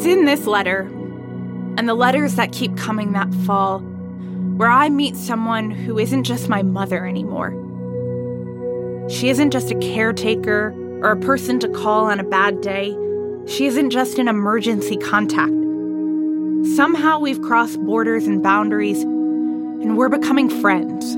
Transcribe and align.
It's 0.00 0.06
in 0.06 0.24
this 0.24 0.46
letter, 0.46 0.88
and 1.76 1.86
the 1.86 1.92
letters 1.92 2.36
that 2.36 2.52
keep 2.52 2.74
coming 2.74 3.12
that 3.12 3.30
fall, 3.44 3.80
where 3.80 4.70
I 4.70 4.88
meet 4.88 5.14
someone 5.14 5.70
who 5.70 5.98
isn't 5.98 6.24
just 6.24 6.48
my 6.48 6.62
mother 6.62 7.04
anymore. 7.04 7.50
She 9.10 9.28
isn't 9.28 9.50
just 9.50 9.70
a 9.70 9.74
caretaker 9.74 10.74
or 11.02 11.10
a 11.10 11.20
person 11.20 11.58
to 11.58 11.68
call 11.68 12.06
on 12.06 12.18
a 12.18 12.24
bad 12.24 12.62
day. 12.62 12.96
She 13.46 13.66
isn't 13.66 13.90
just 13.90 14.18
an 14.18 14.26
emergency 14.26 14.96
contact. 14.96 15.52
Somehow 16.74 17.18
we've 17.18 17.42
crossed 17.42 17.78
borders 17.84 18.26
and 18.26 18.42
boundaries, 18.42 19.02
and 19.02 19.98
we're 19.98 20.08
becoming 20.08 20.48
friends. 20.48 21.14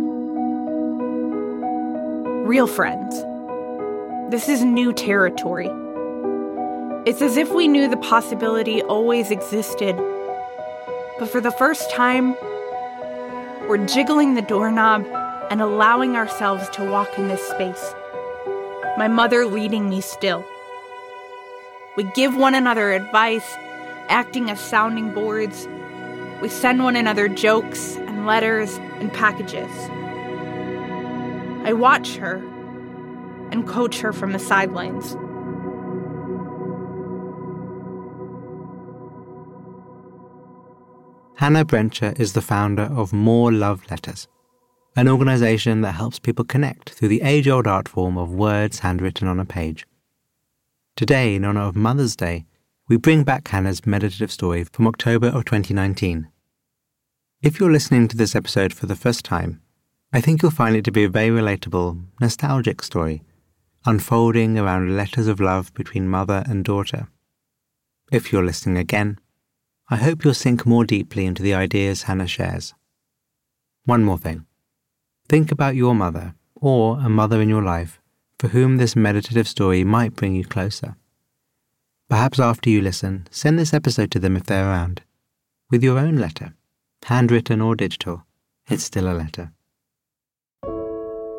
Real 2.49 2.67
friends. 2.67 3.15
This 4.33 4.49
is 4.49 4.65
new 4.65 4.93
territory. 4.93 5.71
It's 7.05 7.20
as 7.20 7.37
if 7.37 7.51
we 7.51 7.66
knew 7.66 7.88
the 7.88 7.97
possibility 7.97 8.80
always 8.80 9.33
existed, 9.33 9.97
but 11.19 11.28
for 11.28 11.41
the 11.41 11.51
first 11.51 11.91
time, 11.91 12.37
we're 13.69 13.84
jiggling 13.88 14.34
the 14.34 14.42
doorknob 14.42 15.05
and 15.51 15.61
allowing 15.61 16.15
ourselves 16.15 16.69
to 16.69 16.88
walk 16.88 17.19
in 17.19 17.27
this 17.27 17.42
space. 17.42 17.92
My 18.97 19.09
mother 19.09 19.47
leading 19.47 19.88
me 19.88 20.01
still. 20.01 20.45
We 21.97 22.05
give 22.15 22.37
one 22.37 22.55
another 22.55 22.92
advice, 22.92 23.53
acting 24.09 24.48
as 24.48 24.61
sounding 24.61 25.12
boards. 25.12 25.66
We 26.41 26.48
send 26.48 26.84
one 26.84 26.95
another 26.95 27.27
jokes 27.27 27.97
and 27.97 28.27
letters 28.27 28.77
and 29.00 29.12
packages. 29.12 29.72
I 31.66 31.72
watch 31.72 32.14
her 32.19 32.37
and 33.50 33.66
coach 33.66 33.98
her 34.03 34.12
from 34.12 34.31
the 34.31 34.39
sidelines. 34.39 35.16
Hannah 41.36 41.64
Brencher 41.64 42.19
is 42.20 42.34
the 42.34 42.42
founder 42.42 42.83
of 42.83 43.12
More 43.12 43.50
Love 43.50 43.91
Letters, 43.91 44.28
an 44.94 45.08
organization 45.08 45.80
that 45.80 45.92
helps 45.92 46.19
people 46.19 46.44
connect 46.44 46.91
through 46.91 47.08
the 47.08 47.22
age 47.22 47.48
old 47.48 47.66
art 47.66 47.88
form 47.88 48.16
of 48.16 48.33
words 48.34 48.80
handwritten 48.80 49.27
on 49.27 49.41
a 49.41 49.44
page. 49.44 49.86
Today, 50.94 51.34
in 51.34 51.44
honor 51.44 51.62
of 51.62 51.75
Mother's 51.75 52.14
Day, 52.14 52.44
we 52.88 52.97
bring 52.97 53.25
back 53.25 53.48
Hannah's 53.48 53.86
meditative 53.86 54.30
story 54.30 54.62
from 54.64 54.86
October 54.86 55.28
of 55.28 55.44
2019. 55.47 56.28
If 57.41 57.58
you're 57.58 57.72
listening 57.72 58.06
to 58.08 58.16
this 58.16 58.36
episode 58.36 58.75
for 58.75 58.86
the 58.86 58.94
first 58.94 59.25
time, 59.25 59.62
I 60.12 60.20
think 60.20 60.42
you'll 60.42 60.50
find 60.53 60.77
it 60.77 60.84
to 60.84 60.92
be 60.92 61.05
a 61.05 61.08
very 61.08 61.30
relatable, 61.30 62.05
nostalgic 62.20 62.83
story, 62.83 63.22
unfolding 63.86 64.58
around 64.58 64.97
letters 64.97 65.27
of 65.27 65.41
love 65.41 65.72
between 65.75 66.08
mother 66.08 66.44
and 66.47 66.64
daughter. 66.64 67.08
If 68.12 68.30
you're 68.30 68.44
listening 68.44 68.77
again, 68.77 69.19
I 69.93 69.97
hope 69.97 70.25
you'll 70.25 70.33
sink 70.33 70.65
more 70.65 70.87
deeply 70.87 71.27
into 71.27 71.43
the 71.43 71.53
ideas 71.53 72.05
Hannah 72.05 72.27
shares. 72.27 72.73
One 73.85 74.05
more 74.05 74.17
thing. 74.17 74.47
Think 75.29 75.53
about 75.53 75.77
your 75.77 75.95
mother, 75.95 76.34
or 76.55 76.99
a 76.99 77.11
mother 77.11 77.43
in 77.43 77.51
your 77.51 77.61
life, 77.61 78.01
for 78.39 78.49
whom 78.49 78.79
this 78.79 78.97
meditative 78.97 79.47
story 79.47 79.84
might 79.84 80.17
bring 80.17 80.34
you 80.34 80.47
closer. 80.47 80.97
Perhaps 82.09 82.41
after 82.41 82.71
you 82.71 82.81
listen, 82.81 83.27
send 83.31 83.59
this 83.59 83.75
episode 83.75 84.11
to 84.12 84.19
them 84.19 84.34
if 84.34 84.45
they're 84.45 84.67
around, 84.67 85.03
with 85.71 85.84
your 85.84 85.99
own 85.99 86.17
letter, 86.17 86.55
handwritten 87.05 87.61
or 87.61 87.77
digital. 87.77 88.25
It's 88.71 88.84
still 88.84 89.12
a 89.12 89.21
letter. 89.23 89.53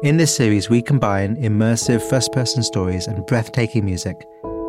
In 0.04 0.18
this 0.18 0.36
series, 0.36 0.70
we 0.70 0.84
combine 0.84 1.38
immersive 1.38 2.08
first 2.08 2.32
person 2.32 2.62
stories 2.62 3.08
and 3.08 3.26
breathtaking 3.26 3.86
music 3.86 4.16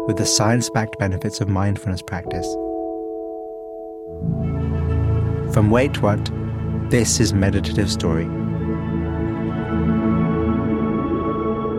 with 0.07 0.17
the 0.17 0.25
science 0.25 0.71
backed 0.71 0.99
benefits 0.99 1.43
of 1.43 1.51
mindfulness 1.51 2.01
practice. 2.01 2.47
From 5.53 5.71
Wait 5.71 6.03
What, 6.03 6.31
this 6.91 7.21
is 7.21 7.33
Meditative 7.33 7.91
Story. 7.91 8.25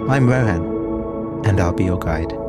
I'm 0.08 0.30
Rohan, 0.30 1.46
and 1.46 1.60
I'll 1.60 1.74
be 1.74 1.86
your 1.86 2.00
guide. 2.00 2.45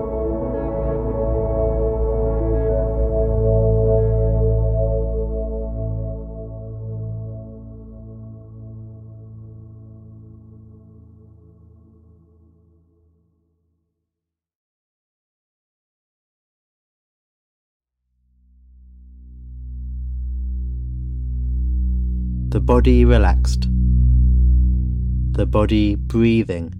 Body 22.67 23.05
relaxed. 23.05 23.69
The 25.31 25.47
body 25.47 25.95
breathing 25.95 26.75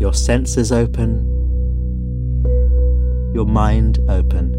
your 0.00 0.12
senses 0.12 0.72
open, 0.72 1.22
your 3.32 3.46
mind 3.46 4.00
open, 4.08 4.50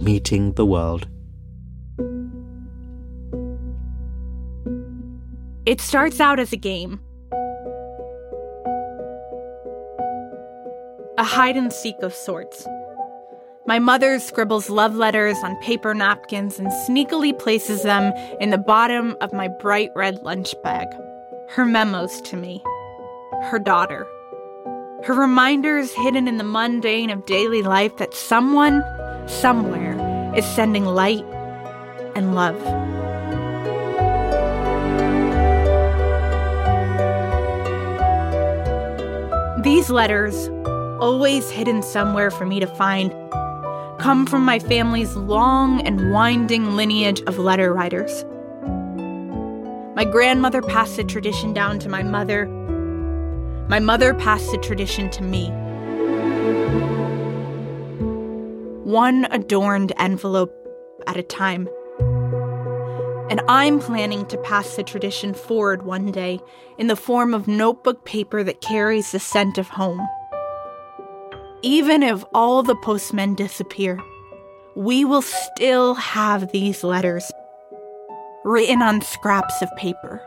meeting 0.00 0.52
the 0.52 0.64
world. 0.64 1.08
It 5.66 5.80
starts 5.80 6.20
out 6.20 6.38
as 6.38 6.52
a 6.52 6.56
game. 6.56 7.00
A 11.18 11.24
hide 11.24 11.56
and 11.56 11.72
seek 11.72 11.96
of 12.02 12.14
sorts. 12.14 12.68
My 13.70 13.78
mother 13.78 14.18
scribbles 14.18 14.68
love 14.68 14.96
letters 14.96 15.36
on 15.44 15.54
paper 15.60 15.94
napkins 15.94 16.58
and 16.58 16.72
sneakily 16.88 17.38
places 17.38 17.84
them 17.84 18.12
in 18.40 18.50
the 18.50 18.58
bottom 18.58 19.16
of 19.20 19.32
my 19.32 19.46
bright 19.46 19.90
red 19.94 20.24
lunch 20.24 20.56
bag. 20.64 20.88
Her 21.50 21.64
memos 21.64 22.20
to 22.22 22.36
me 22.36 22.64
her 23.42 23.60
daughter. 23.60 24.08
Her 25.04 25.14
reminders 25.14 25.92
hidden 25.92 26.26
in 26.26 26.36
the 26.36 26.42
mundane 26.42 27.10
of 27.10 27.24
daily 27.26 27.62
life 27.62 27.96
that 27.98 28.12
someone, 28.12 28.82
somewhere, 29.28 29.94
is 30.34 30.44
sending 30.44 30.84
light 30.84 31.24
and 32.16 32.34
love. 32.34 32.58
These 39.62 39.90
letters, 39.90 40.48
always 40.98 41.50
hidden 41.50 41.84
somewhere 41.84 42.32
for 42.32 42.46
me 42.46 42.58
to 42.58 42.66
find, 42.66 43.14
come 44.00 44.24
from 44.24 44.44
my 44.44 44.58
family's 44.58 45.14
long 45.14 45.82
and 45.82 46.10
winding 46.10 46.74
lineage 46.74 47.20
of 47.26 47.38
letter 47.38 47.72
writers. 47.72 48.24
My 49.94 50.04
grandmother 50.10 50.62
passed 50.62 50.96
the 50.96 51.04
tradition 51.04 51.52
down 51.52 51.78
to 51.80 51.88
my 51.90 52.02
mother, 52.02 52.46
my 53.68 53.78
mother 53.78 54.14
passed 54.14 54.50
the 54.50 54.58
tradition 54.58 55.10
to 55.10 55.22
me. 55.22 55.50
One 58.90 59.26
adorned 59.30 59.92
envelope 59.98 60.52
at 61.06 61.18
a 61.18 61.22
time. 61.22 61.68
And 63.30 63.42
I'm 63.48 63.78
planning 63.78 64.26
to 64.26 64.38
pass 64.38 64.76
the 64.76 64.82
tradition 64.82 65.34
forward 65.34 65.82
one 65.82 66.10
day 66.10 66.40
in 66.78 66.86
the 66.86 66.96
form 66.96 67.34
of 67.34 67.46
notebook 67.46 68.04
paper 68.04 68.42
that 68.42 68.62
carries 68.62 69.12
the 69.12 69.20
scent 69.20 69.58
of 69.58 69.68
home. 69.68 70.08
Even 71.62 72.02
if 72.02 72.24
all 72.32 72.62
the 72.62 72.76
postmen 72.76 73.34
disappear, 73.34 74.00
we 74.74 75.04
will 75.04 75.20
still 75.20 75.94
have 75.94 76.52
these 76.52 76.82
letters 76.82 77.30
written 78.44 78.80
on 78.80 79.02
scraps 79.02 79.60
of 79.60 79.68
paper. 79.76 80.22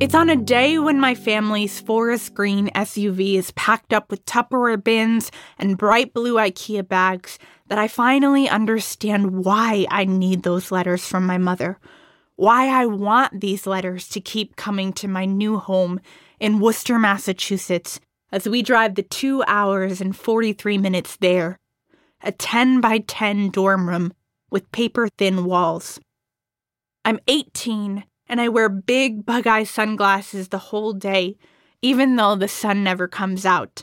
It's 0.00 0.14
on 0.14 0.28
a 0.28 0.36
day 0.36 0.78
when 0.78 1.00
my 1.00 1.14
family's 1.14 1.80
forest 1.80 2.34
green 2.34 2.68
SUV 2.74 3.36
is 3.36 3.50
packed 3.52 3.94
up 3.94 4.10
with 4.10 4.24
Tupperware 4.26 4.82
bins 4.82 5.30
and 5.58 5.78
bright 5.78 6.12
blue 6.12 6.34
IKEA 6.34 6.86
bags 6.86 7.38
that 7.68 7.78
I 7.78 7.88
finally 7.88 8.48
understand 8.48 9.44
why 9.44 9.86
I 9.90 10.04
need 10.04 10.42
those 10.42 10.70
letters 10.70 11.06
from 11.06 11.24
my 11.24 11.38
mother. 11.38 11.78
Why 12.40 12.68
I 12.68 12.86
want 12.86 13.42
these 13.42 13.66
letters 13.66 14.08
to 14.08 14.18
keep 14.18 14.56
coming 14.56 14.94
to 14.94 15.06
my 15.06 15.26
new 15.26 15.58
home 15.58 16.00
in 16.38 16.58
Worcester, 16.58 16.98
Massachusetts, 16.98 18.00
as 18.32 18.48
we 18.48 18.62
drive 18.62 18.94
the 18.94 19.02
two 19.02 19.44
hours 19.46 20.00
and 20.00 20.16
43 20.16 20.78
minutes 20.78 21.16
there. 21.16 21.58
A 22.22 22.32
10 22.32 22.80
by 22.80 23.00
10 23.00 23.50
dorm 23.50 23.90
room 23.90 24.14
with 24.50 24.72
paper 24.72 25.10
thin 25.18 25.44
walls. 25.44 26.00
I'm 27.04 27.18
18 27.28 28.04
and 28.26 28.40
I 28.40 28.48
wear 28.48 28.70
big 28.70 29.26
bug 29.26 29.46
eye 29.46 29.64
sunglasses 29.64 30.48
the 30.48 30.70
whole 30.70 30.94
day, 30.94 31.36
even 31.82 32.16
though 32.16 32.36
the 32.36 32.48
sun 32.48 32.82
never 32.82 33.06
comes 33.06 33.44
out. 33.44 33.82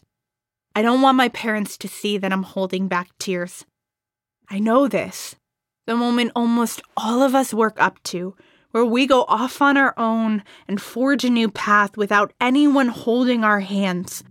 I 0.73 0.81
don't 0.81 1.03
want 1.03 1.15
my 1.15 1.29
parents 1.29 1.77
to 1.77 1.87
see 1.87 2.17
that 2.17 2.33
I'm 2.33 2.41
holding 2.41 2.87
back 2.87 3.09
tears. 3.19 3.65
I 4.49 4.57
know 4.57 4.87
this. 4.87 5.35
The 5.85 5.95
moment 5.95 6.33
almost 6.35 6.81
all 6.97 7.23
of 7.23 7.33
us 7.33 7.53
work 7.53 7.79
up 7.79 8.01
to, 8.05 8.35
where 8.71 8.85
we 8.85 9.07
go 9.07 9.23
off 9.27 9.61
on 9.61 9.77
our 9.77 9.93
own 9.97 10.43
and 10.67 10.81
forge 10.81 11.23
a 11.23 11.29
new 11.29 11.49
path 11.49 11.97
without 11.97 12.33
anyone 12.41 12.87
holding 12.87 13.43
our 13.43 13.59
hands. 13.59 14.23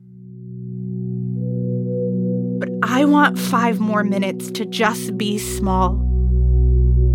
But 2.58 2.70
I 2.82 3.04
want 3.04 3.38
five 3.38 3.80
more 3.80 4.02
minutes 4.02 4.50
to 4.52 4.64
just 4.64 5.16
be 5.16 5.38
small. 5.38 6.00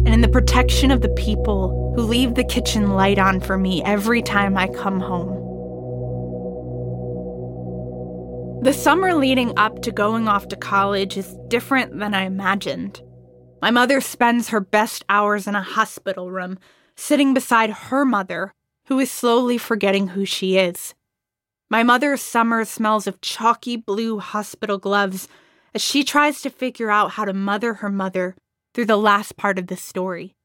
And 0.06 0.10
in 0.10 0.22
the 0.22 0.28
protection 0.28 0.92
of 0.92 1.02
the 1.02 1.10
people 1.10 1.94
who 1.96 2.04
leave 2.04 2.36
the 2.36 2.44
kitchen 2.44 2.92
light 2.92 3.20
on 3.20 3.40
for 3.40 3.58
me 3.58 3.84
every 3.84 4.22
time 4.22 4.58
I 4.58 4.68
come 4.68 5.00
home. 5.00 5.42
The 8.64 8.74
summer 8.74 9.16
leading 9.16 9.58
up 9.58 9.82
to 9.82 9.92
going 9.92 10.28
off 10.28 10.48
to 10.50 10.56
college 10.56 11.18
is 11.18 11.36
different 11.48 11.98
than 11.98 12.14
I 12.14 12.26
imagined. 12.26 13.02
My 13.60 13.72
mother 13.72 14.02
spends 14.02 14.50
her 14.50 14.60
best 14.60 15.04
hours 15.10 15.48
in 15.48 15.56
a 15.56 15.64
hospital 15.64 16.30
room, 16.30 16.60
sitting 17.02 17.34
beside 17.34 17.72
her 17.72 18.06
mother, 18.06 18.54
who 18.86 19.00
is 19.00 19.10
slowly 19.10 19.58
forgetting 19.58 20.10
who 20.10 20.24
she 20.24 20.56
is. 20.56 20.94
My 21.68 21.82
mother's 21.82 22.22
summer 22.22 22.64
smells 22.64 23.08
of 23.08 23.22
chalky 23.22 23.76
blue 23.76 24.20
hospital 24.20 24.78
gloves 24.78 25.28
as 25.74 25.82
she 25.82 26.04
tries 26.04 26.42
to 26.42 26.52
figure 26.52 26.92
out 26.92 27.12
how 27.12 27.26
to 27.26 27.34
mother 27.34 27.76
her 27.76 27.90
mother 27.90 28.36
through 28.74 28.86
the 28.86 28.98
last 28.98 29.36
part 29.36 29.58
of 29.58 29.66
the 29.66 29.78
story. 29.78 30.36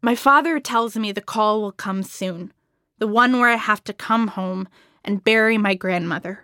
My 0.00 0.14
father 0.14 0.60
tells 0.60 0.96
me 0.96 1.10
the 1.10 1.20
call 1.20 1.60
will 1.60 1.72
come 1.72 2.04
soon, 2.04 2.52
the 2.98 3.08
one 3.08 3.40
where 3.40 3.48
I 3.48 3.56
have 3.56 3.82
to 3.84 3.92
come 3.92 4.28
home 4.28 4.68
and 5.04 5.24
bury 5.24 5.58
my 5.58 5.74
grandmother. 5.74 6.43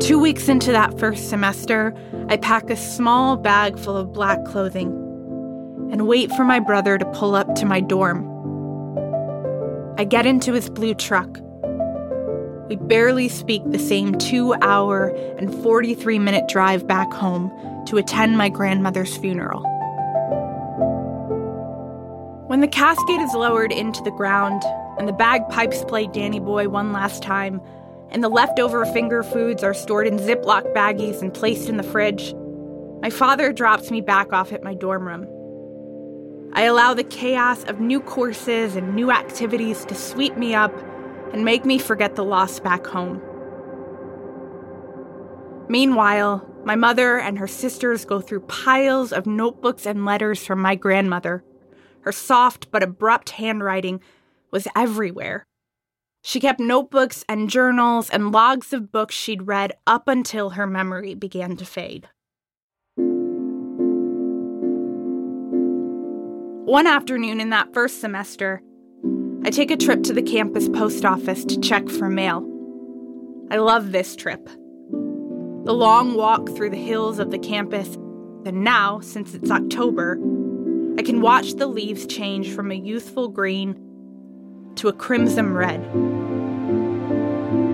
Two 0.00 0.18
weeks 0.18 0.48
into 0.48 0.72
that 0.72 0.98
first 0.98 1.30
semester, 1.30 1.94
I 2.28 2.36
pack 2.36 2.68
a 2.68 2.76
small 2.76 3.38
bag 3.38 3.78
full 3.78 3.96
of 3.96 4.12
black 4.12 4.44
clothing 4.44 4.88
and 5.90 6.06
wait 6.06 6.30
for 6.32 6.44
my 6.44 6.60
brother 6.60 6.98
to 6.98 7.04
pull 7.12 7.34
up 7.34 7.54
to 7.54 7.64
my 7.64 7.80
dorm. 7.80 8.26
I 9.96 10.04
get 10.04 10.26
into 10.26 10.52
his 10.52 10.68
blue 10.68 10.92
truck. 10.92 11.38
We 12.68 12.76
barely 12.76 13.30
speak 13.30 13.62
the 13.70 13.78
same 13.78 14.18
two 14.18 14.52
hour 14.60 15.08
and 15.38 15.50
43 15.62 16.18
minute 16.18 16.46
drive 16.46 16.86
back 16.86 17.10
home 17.10 17.50
to 17.86 17.96
attend 17.96 18.36
my 18.36 18.50
grandmother's 18.50 19.16
funeral. 19.16 19.62
When 22.48 22.60
the 22.60 22.68
casket 22.68 23.20
is 23.22 23.32
lowered 23.32 23.72
into 23.72 24.02
the 24.02 24.10
ground 24.10 24.62
and 24.98 25.08
the 25.08 25.14
bagpipes 25.14 25.84
play 25.86 26.06
Danny 26.06 26.38
Boy 26.38 26.68
one 26.68 26.92
last 26.92 27.22
time, 27.22 27.62
and 28.16 28.24
the 28.24 28.30
leftover 28.30 28.86
finger 28.86 29.22
foods 29.22 29.62
are 29.62 29.74
stored 29.74 30.06
in 30.06 30.18
Ziploc 30.18 30.72
baggies 30.72 31.20
and 31.20 31.34
placed 31.34 31.68
in 31.68 31.76
the 31.76 31.82
fridge. 31.82 32.32
My 33.02 33.10
father 33.10 33.52
drops 33.52 33.90
me 33.90 34.00
back 34.00 34.32
off 34.32 34.54
at 34.54 34.62
my 34.62 34.72
dorm 34.72 35.06
room. 35.06 35.26
I 36.54 36.62
allow 36.62 36.94
the 36.94 37.04
chaos 37.04 37.62
of 37.64 37.78
new 37.78 38.00
courses 38.00 38.74
and 38.74 38.94
new 38.94 39.10
activities 39.10 39.84
to 39.84 39.94
sweep 39.94 40.34
me 40.38 40.54
up 40.54 40.72
and 41.34 41.44
make 41.44 41.66
me 41.66 41.76
forget 41.76 42.16
the 42.16 42.24
loss 42.24 42.58
back 42.58 42.86
home. 42.86 43.20
Meanwhile, 45.68 46.42
my 46.64 46.74
mother 46.74 47.18
and 47.18 47.38
her 47.38 47.46
sisters 47.46 48.06
go 48.06 48.22
through 48.22 48.46
piles 48.46 49.12
of 49.12 49.26
notebooks 49.26 49.84
and 49.84 50.06
letters 50.06 50.42
from 50.42 50.62
my 50.62 50.74
grandmother. 50.74 51.44
Her 52.00 52.12
soft 52.12 52.70
but 52.70 52.82
abrupt 52.82 53.28
handwriting 53.28 54.00
was 54.50 54.66
everywhere. 54.74 55.44
She 56.26 56.40
kept 56.40 56.58
notebooks 56.58 57.24
and 57.28 57.48
journals 57.48 58.10
and 58.10 58.32
logs 58.32 58.72
of 58.72 58.90
books 58.90 59.14
she'd 59.14 59.46
read 59.46 59.74
up 59.86 60.08
until 60.08 60.50
her 60.50 60.66
memory 60.66 61.14
began 61.14 61.56
to 61.56 61.64
fade. 61.64 62.08
One 66.66 66.88
afternoon 66.88 67.40
in 67.40 67.50
that 67.50 67.72
first 67.72 68.00
semester, 68.00 68.60
I 69.44 69.50
take 69.50 69.70
a 69.70 69.76
trip 69.76 70.02
to 70.02 70.12
the 70.12 70.20
campus 70.20 70.68
post 70.68 71.04
office 71.04 71.44
to 71.44 71.60
check 71.60 71.88
for 71.88 72.08
mail. 72.08 72.44
I 73.52 73.58
love 73.58 73.92
this 73.92 74.16
trip. 74.16 74.46
The 74.46 75.74
long 75.74 76.16
walk 76.16 76.48
through 76.56 76.70
the 76.70 76.76
hills 76.76 77.20
of 77.20 77.30
the 77.30 77.38
campus, 77.38 77.94
and 78.44 78.64
now, 78.64 78.98
since 78.98 79.32
it's 79.32 79.52
October, 79.52 80.18
I 80.98 81.02
can 81.02 81.20
watch 81.20 81.52
the 81.52 81.68
leaves 81.68 82.04
change 82.04 82.52
from 82.52 82.72
a 82.72 82.74
youthful 82.74 83.28
green 83.28 83.85
to 84.76 84.88
a 84.88 84.92
crimson 84.92 85.54
red. 85.54 85.80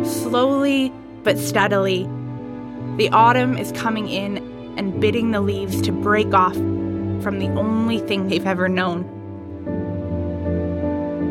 Slowly 0.07 0.93
but 1.23 1.39
steadily, 1.39 2.09
the 2.97 3.09
autumn 3.11 3.57
is 3.57 3.73
coming 3.73 4.09
in 4.09 4.39
and 4.77 5.01
bidding 5.01 5.31
the 5.31 5.41
leaves 5.41 5.81
to 5.83 5.93
break 5.93 6.35
off 6.35 6.55
from 6.55 7.39
the 7.39 7.49
only 7.57 7.99
thing 7.99 8.29
they've 8.29 8.47
ever 8.47 8.69
known. 8.69 9.21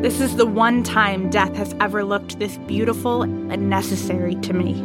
This 0.02 0.20
is 0.20 0.36
the 0.36 0.46
one 0.48 0.84
time 0.84 1.30
death 1.30 1.56
has 1.56 1.76
ever 1.80 2.04
looked 2.04 2.40
this 2.40 2.58
beautiful 2.60 3.22
and 3.22 3.70
necessary 3.70 4.36
to 4.36 4.54
me. 4.54 4.82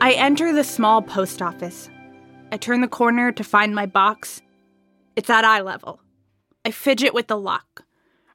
I 0.00 0.12
enter 0.12 0.52
the 0.52 0.62
small 0.62 1.02
post 1.02 1.42
office. 1.42 1.90
I 2.52 2.56
turn 2.56 2.82
the 2.82 2.88
corner 2.88 3.32
to 3.32 3.42
find 3.42 3.74
my 3.74 3.86
box 3.86 4.40
it's 5.18 5.28
at 5.28 5.44
eye 5.44 5.62
level. 5.62 6.00
I 6.64 6.70
fidget 6.70 7.12
with 7.12 7.26
the 7.26 7.36
lock. 7.36 7.82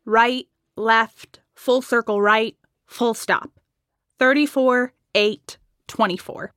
Right, 0.04 0.48
left, 0.76 1.40
full 1.56 1.82
circle 1.82 2.22
right, 2.22 2.58
full 2.86 3.14
stop. 3.14 3.52
34, 4.20 4.92
8, 5.16 5.58
24. 5.88 6.52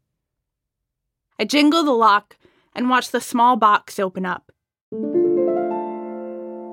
I 1.38 1.44
jingle 1.44 1.84
the 1.84 1.92
lock 1.92 2.36
and 2.74 2.90
watch 2.90 3.12
the 3.12 3.20
small 3.20 3.54
box 3.54 4.00
open 4.00 4.26
up. 4.26 4.50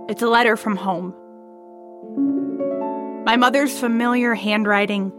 It's 0.10 0.24
a 0.24 0.28
letter 0.28 0.58
from 0.58 0.78
home. 0.78 1.14
My 3.24 3.36
mother's 3.36 3.80
familiar 3.80 4.34
handwriting, 4.34 5.12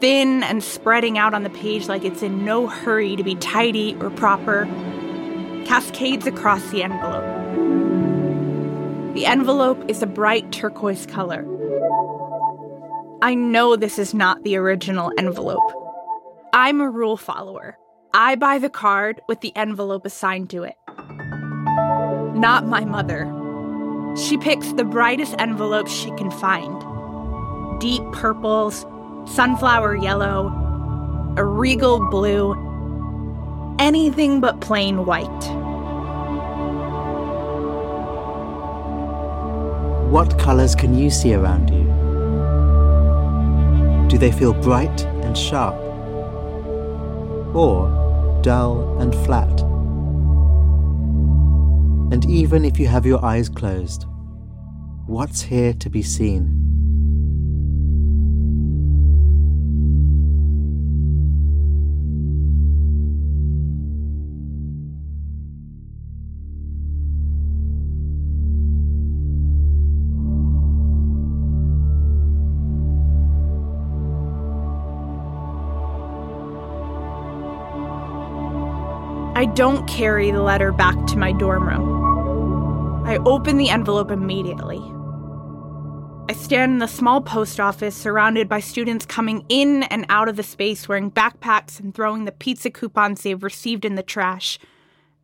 thin 0.00 0.42
and 0.42 0.64
spreading 0.64 1.16
out 1.16 1.32
on 1.32 1.44
the 1.44 1.50
page 1.50 1.86
like 1.86 2.04
it's 2.04 2.24
in 2.24 2.44
no 2.44 2.66
hurry 2.66 3.14
to 3.14 3.22
be 3.22 3.36
tidy 3.36 3.96
or 4.00 4.10
proper, 4.10 4.64
cascades 5.64 6.26
across 6.26 6.68
the 6.72 6.82
envelope. 6.82 7.31
The 9.14 9.26
envelope 9.26 9.90
is 9.90 10.02
a 10.02 10.06
bright 10.06 10.50
turquoise 10.52 11.04
color. 11.04 11.44
I 13.20 13.34
know 13.34 13.76
this 13.76 13.98
is 13.98 14.14
not 14.14 14.42
the 14.42 14.56
original 14.56 15.12
envelope. 15.18 15.60
I'm 16.54 16.80
a 16.80 16.88
rule 16.88 17.18
follower. 17.18 17.76
I 18.14 18.36
buy 18.36 18.58
the 18.58 18.70
card 18.70 19.20
with 19.28 19.42
the 19.42 19.54
envelope 19.54 20.06
assigned 20.06 20.48
to 20.50 20.62
it. 20.62 20.76
Not 22.34 22.66
my 22.66 22.86
mother. 22.86 23.30
She 24.16 24.38
picks 24.38 24.72
the 24.72 24.84
brightest 24.84 25.34
envelope 25.38 25.88
she 25.88 26.10
can 26.12 26.30
find 26.30 27.80
deep 27.80 28.02
purples, 28.12 28.86
sunflower 29.26 29.96
yellow, 29.96 30.46
a 31.36 31.44
regal 31.44 32.08
blue, 32.10 32.54
anything 33.78 34.40
but 34.40 34.60
plain 34.60 35.04
white. 35.04 35.71
What 40.12 40.38
colours 40.38 40.74
can 40.74 40.94
you 40.94 41.08
see 41.08 41.32
around 41.32 41.70
you? 41.70 41.84
Do 44.10 44.18
they 44.18 44.30
feel 44.30 44.52
bright 44.52 45.06
and 45.24 45.34
sharp? 45.34 45.74
Or 47.54 47.88
dull 48.42 48.98
and 49.00 49.14
flat? 49.24 49.62
And 52.12 52.26
even 52.28 52.66
if 52.66 52.78
you 52.78 52.88
have 52.88 53.06
your 53.06 53.24
eyes 53.24 53.48
closed, 53.48 54.04
what's 55.06 55.40
here 55.40 55.72
to 55.72 55.88
be 55.88 56.02
seen? 56.02 56.71
I 79.42 79.46
don't 79.46 79.88
carry 79.88 80.30
the 80.30 80.40
letter 80.40 80.70
back 80.70 80.94
to 81.08 81.18
my 81.18 81.32
dorm 81.32 81.68
room. 81.68 83.04
I 83.04 83.16
open 83.26 83.56
the 83.56 83.70
envelope 83.70 84.12
immediately. 84.12 84.78
I 86.28 86.34
stand 86.34 86.74
in 86.74 86.78
the 86.78 86.86
small 86.86 87.20
post 87.20 87.58
office 87.58 87.96
surrounded 87.96 88.48
by 88.48 88.60
students 88.60 89.04
coming 89.04 89.44
in 89.48 89.82
and 89.82 90.06
out 90.08 90.28
of 90.28 90.36
the 90.36 90.44
space 90.44 90.88
wearing 90.88 91.10
backpacks 91.10 91.80
and 91.80 91.92
throwing 91.92 92.24
the 92.24 92.30
pizza 92.30 92.70
coupons 92.70 93.22
they've 93.22 93.42
received 93.42 93.84
in 93.84 93.96
the 93.96 94.04
trash 94.04 94.60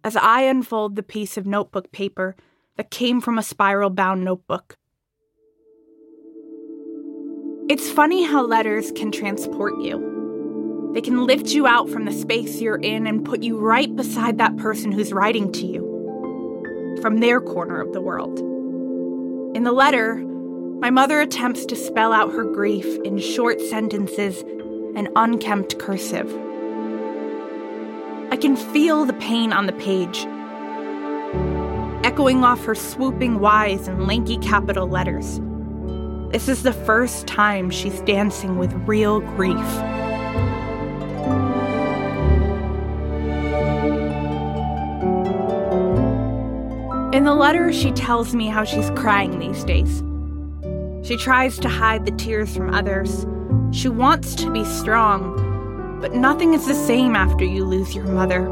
as 0.02 0.16
I 0.16 0.42
unfold 0.42 0.96
the 0.96 1.04
piece 1.04 1.36
of 1.36 1.46
notebook 1.46 1.92
paper 1.92 2.34
that 2.76 2.90
came 2.90 3.20
from 3.20 3.38
a 3.38 3.42
spiral 3.44 3.88
bound 3.88 4.24
notebook. 4.24 4.76
It's 7.70 7.88
funny 7.88 8.24
how 8.24 8.44
letters 8.44 8.90
can 8.90 9.12
transport 9.12 9.80
you. 9.80 10.17
They 10.94 11.00
can 11.02 11.26
lift 11.26 11.48
you 11.48 11.66
out 11.66 11.90
from 11.90 12.06
the 12.06 12.12
space 12.12 12.60
you're 12.60 12.76
in 12.76 13.06
and 13.06 13.24
put 13.24 13.42
you 13.42 13.58
right 13.58 13.94
beside 13.94 14.38
that 14.38 14.56
person 14.56 14.90
who's 14.90 15.12
writing 15.12 15.52
to 15.52 15.66
you 15.66 16.98
from 17.02 17.18
their 17.20 17.40
corner 17.40 17.80
of 17.80 17.92
the 17.92 18.00
world. 18.00 18.38
In 19.54 19.64
the 19.64 19.72
letter, 19.72 20.16
my 20.80 20.90
mother 20.90 21.20
attempts 21.20 21.66
to 21.66 21.76
spell 21.76 22.12
out 22.12 22.32
her 22.32 22.44
grief 22.44 22.86
in 23.04 23.18
short 23.18 23.60
sentences 23.60 24.42
and 24.96 25.08
unkempt 25.16 25.78
cursive. 25.78 26.32
I 28.30 28.36
can 28.36 28.56
feel 28.56 29.04
the 29.04 29.14
pain 29.14 29.52
on 29.52 29.66
the 29.66 29.72
page, 29.72 30.26
echoing 32.04 32.44
off 32.44 32.64
her 32.64 32.74
swooping 32.74 33.40
Y's 33.40 33.88
and 33.88 34.06
lanky 34.06 34.38
capital 34.38 34.86
letters. 34.86 35.40
This 36.30 36.48
is 36.48 36.62
the 36.62 36.72
first 36.72 37.26
time 37.26 37.70
she's 37.70 38.00
dancing 38.02 38.58
with 38.58 38.72
real 38.86 39.20
grief. 39.20 39.97
In 47.10 47.24
the 47.24 47.34
letter, 47.34 47.72
she 47.72 47.90
tells 47.92 48.34
me 48.34 48.48
how 48.48 48.64
she's 48.64 48.90
crying 48.90 49.38
these 49.38 49.64
days. 49.64 50.02
She 51.06 51.16
tries 51.16 51.58
to 51.60 51.68
hide 51.68 52.04
the 52.04 52.12
tears 52.12 52.54
from 52.54 52.74
others. 52.74 53.26
She 53.70 53.88
wants 53.88 54.34
to 54.34 54.50
be 54.52 54.62
strong, 54.66 55.98
but 56.02 56.12
nothing 56.12 56.52
is 56.52 56.66
the 56.66 56.74
same 56.74 57.16
after 57.16 57.46
you 57.46 57.64
lose 57.64 57.94
your 57.94 58.04
mother. 58.04 58.44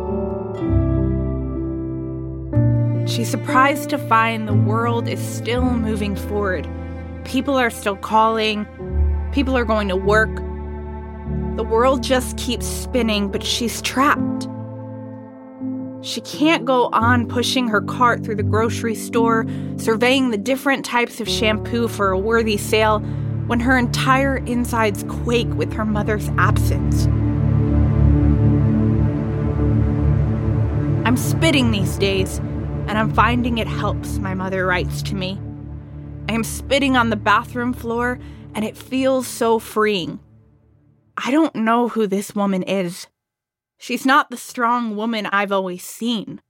She's 3.07 3.29
surprised 3.29 3.91
to 3.91 3.99
find 3.99 4.49
the 4.49 4.55
world 4.55 5.07
is 5.07 5.21
still 5.21 5.71
moving 5.71 6.17
forward. 6.17 6.67
People 7.25 7.57
are 7.57 7.69
still 7.71 7.97
calling, 7.97 8.67
people 9.33 9.55
are 9.55 9.67
going 9.67 9.89
to 9.89 9.97
work. 9.97 10.35
The 11.57 11.65
world 11.65 12.03
just 12.03 12.39
keeps 12.39 12.67
spinning, 12.67 13.31
but 13.31 13.45
she's 13.45 13.83
trapped. 13.83 14.23
She 16.07 16.21
can't 16.21 16.65
go 16.65 16.89
on 16.93 17.27
pushing 17.27 17.67
her 17.67 17.81
cart 17.81 18.23
through 18.23 18.37
the 18.37 18.45
grocery 18.45 18.95
store, 18.95 19.45
surveying 19.77 20.31
the 20.31 20.39
different 20.39 20.85
types 20.85 21.21
of 21.21 21.29
shampoo 21.29 21.89
for 21.89 22.11
a 22.11 22.19
worthy 22.19 22.57
sale, 22.57 23.01
when 23.49 23.59
her 23.59 23.77
entire 23.77 24.37
insides 24.37 25.05
quake 25.09 25.53
with 25.55 25.73
her 25.73 25.85
mother's 25.85 26.29
absence. 26.39 27.07
I'm 31.05 31.17
spitting 31.17 31.73
these 31.73 31.99
days, 31.99 32.39
and 32.39 32.97
I'm 32.97 33.13
finding 33.13 33.59
it 33.59 33.67
helps, 33.67 34.19
my 34.19 34.33
mother 34.33 34.65
writes 34.65 35.03
to 35.03 35.17
me. 35.17 35.41
I 36.29 36.35
am 36.35 36.45
spitting 36.45 36.97
on 36.97 37.11
the 37.11 37.17
bathroom 37.17 37.73
floor, 37.73 38.21
and 38.55 38.65
it 38.65 38.77
feels 38.77 39.27
so 39.27 39.59
freeing. 39.59 40.21
I 41.17 41.33
don't 41.33 41.57
know 41.57 41.89
who 41.89 42.07
this 42.07 42.33
woman 42.33 42.63
is. 42.63 43.09
She's 43.79 44.07
not 44.07 44.31
the 44.31 44.37
strong 44.37 44.97
woman 44.97 45.27
I've 45.27 45.53
always 45.53 45.85
seen. 45.85 46.41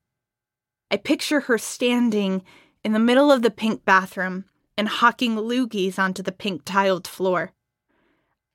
I 0.90 0.97
picture 0.97 1.40
her 1.40 1.59
standing 1.59 2.42
in 2.85 2.92
the 2.92 2.99
middle 2.99 3.33
of 3.33 3.42
the 3.42 3.50
pink 3.50 3.85
bathroom 3.85 4.45
and 4.78 4.88
hawking 4.88 5.37
loogies 5.37 5.99
onto 5.99 6.23
the 6.23 6.33
pink 6.33 6.62
tiled 6.64 7.09
floor. 7.09 7.52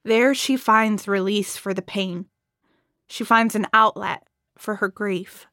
There 0.04 0.34
she 0.34 0.58
finds 0.58 1.08
release 1.08 1.58
for 1.58 1.74
the 1.74 1.82
pain. 1.82 2.28
She 3.08 3.24
finds 3.24 3.56
an 3.56 3.68
outlet 3.74 4.24
for 4.58 4.76
her 4.76 4.88
grief. 4.88 5.48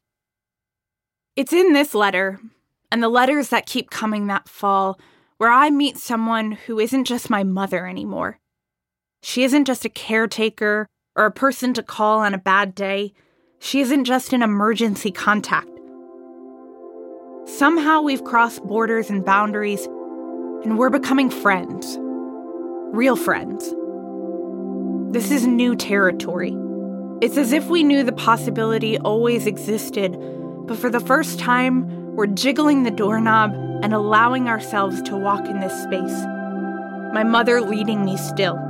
It's 1.34 1.52
in 1.52 1.72
this 1.72 1.94
letter, 1.94 2.40
and 2.90 3.02
the 3.02 3.08
letters 3.08 3.48
that 3.48 3.66
keep 3.66 3.90
coming 3.90 4.26
that 4.26 4.48
fall, 4.48 4.98
where 5.36 5.50
I 5.50 5.70
meet 5.70 5.98
someone 5.98 6.52
who 6.52 6.78
isn't 6.78 7.04
just 7.04 7.30
my 7.30 7.44
mother 7.44 7.86
anymore. 7.86 8.38
She 9.22 9.42
isn't 9.44 9.64
just 9.64 9.84
a 9.84 9.90
caretaker 9.90 10.88
or 11.18 11.26
a 11.26 11.30
person 11.30 11.74
to 11.74 11.82
call 11.82 12.20
on 12.20 12.32
a 12.32 12.38
bad 12.38 12.74
day. 12.74 13.12
She 13.58 13.80
isn't 13.80 14.04
just 14.04 14.32
an 14.32 14.42
emergency 14.42 15.10
contact. 15.10 15.68
Somehow 17.44 18.00
we've 18.00 18.24
crossed 18.24 18.62
borders 18.62 19.10
and 19.10 19.24
boundaries, 19.24 19.84
and 20.64 20.78
we're 20.78 20.90
becoming 20.90 21.28
friends. 21.28 21.98
Real 22.92 23.16
friends. 23.16 23.74
This 25.12 25.30
is 25.30 25.46
new 25.46 25.76
territory. 25.76 26.56
It's 27.20 27.36
as 27.36 27.52
if 27.52 27.66
we 27.66 27.82
knew 27.82 28.02
the 28.02 28.12
possibility 28.12 28.96
always 28.96 29.46
existed 29.46 30.16
but 30.68 30.76
for 30.76 30.90
the 30.90 31.00
first 31.00 31.38
time, 31.38 32.14
we're 32.14 32.26
jiggling 32.26 32.82
the 32.82 32.90
doorknob 32.90 33.54
and 33.82 33.94
allowing 33.94 34.48
ourselves 34.48 35.00
to 35.02 35.16
walk 35.16 35.46
in 35.46 35.60
this 35.60 35.72
space. 35.82 36.26
My 37.14 37.24
mother 37.24 37.62
leading 37.62 38.04
me 38.04 38.18
still. 38.18 38.67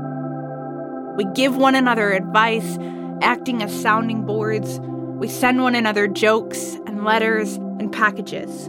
We 1.18 1.24
give 1.34 1.56
one 1.56 1.74
another 1.74 2.12
advice, 2.12 2.78
acting 3.22 3.60
as 3.60 3.82
sounding 3.82 4.24
boards. 4.24 4.78
We 5.18 5.26
send 5.26 5.60
one 5.60 5.74
another 5.74 6.06
jokes 6.06 6.74
and 6.86 7.02
letters 7.02 7.56
and 7.56 7.92
packages. 7.92 8.68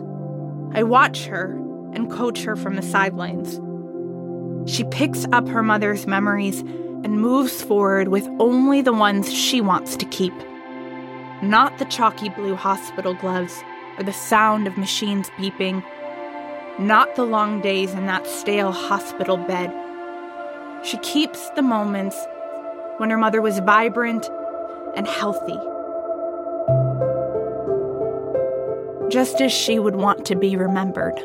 I 0.74 0.82
watch 0.82 1.26
her 1.26 1.52
and 1.94 2.10
coach 2.10 2.42
her 2.46 2.56
from 2.56 2.76
the 2.76 2.82
sidelines. 2.82 3.62
She 4.68 4.84
picks 4.86 5.28
up 5.32 5.48
her 5.48 5.62
mother's 5.62 6.08
memories 6.08 6.62
and 6.62 7.22
moves 7.22 7.62
forward 7.62 8.08
with 8.08 8.28
only 8.40 8.82
the 8.82 8.94
ones 8.94 9.32
she 9.32 9.62
wants 9.62 9.96
to 9.98 10.06
keep 10.06 10.34
not 11.44 11.78
the 11.78 11.86
chalky 11.86 12.30
blue 12.30 12.56
hospital 12.56 13.14
gloves 13.14 13.64
or 14.00 14.04
the 14.04 14.12
sound 14.12 14.66
of 14.66 14.76
machines 14.76 15.30
beeping, 15.38 15.84
not 16.80 17.16
the 17.16 17.24
long 17.24 17.62
days 17.62 17.94
in 17.94 18.08
that 18.08 18.26
stale 18.26 18.72
hospital 18.72 19.38
bed. 19.38 19.72
She 20.84 20.98
keeps 20.98 21.50
the 21.52 21.62
moments 21.62 22.18
when 23.00 23.10
her 23.10 23.18
mother 23.18 23.42
was 23.42 23.60
vibrant 23.60 24.30
and 24.96 25.08
healthy. 25.08 25.58
Just 29.10 29.40
as 29.42 29.52
she 29.54 29.80
would 29.80 29.96
want 29.96 30.26
to 30.26 30.36
be 30.36 30.58
remembered. 30.58 31.18